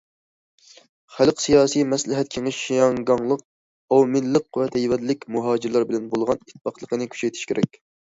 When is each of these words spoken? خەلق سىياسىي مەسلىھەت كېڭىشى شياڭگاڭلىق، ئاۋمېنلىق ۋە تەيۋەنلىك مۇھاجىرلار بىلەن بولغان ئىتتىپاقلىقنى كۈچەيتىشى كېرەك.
خەلق 1.17 1.43
سىياسىي 1.43 1.85
مەسلىھەت 1.89 2.31
كېڭىشى 2.37 2.59
شياڭگاڭلىق، 2.71 3.45
ئاۋمېنلىق 3.99 4.61
ۋە 4.63 4.69
تەيۋەنلىك 4.79 5.31
مۇھاجىرلار 5.39 5.89
بىلەن 5.95 6.13
بولغان 6.17 6.45
ئىتتىپاقلىقنى 6.45 7.15
كۈچەيتىشى 7.15 7.51
كېرەك. 7.55 7.85